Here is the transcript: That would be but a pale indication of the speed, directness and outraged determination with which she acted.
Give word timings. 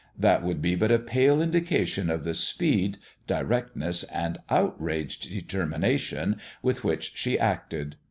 That 0.17 0.41
would 0.41 0.63
be 0.63 0.73
but 0.73 0.91
a 0.91 0.97
pale 0.97 1.43
indication 1.43 2.09
of 2.09 2.23
the 2.23 2.33
speed, 2.33 2.97
directness 3.27 4.01
and 4.05 4.39
outraged 4.49 5.29
determination 5.29 6.37
with 6.63 6.83
which 6.83 7.11
she 7.13 7.37
acted. 7.37 7.97